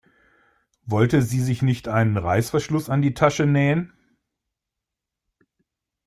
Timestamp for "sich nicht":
1.39-1.87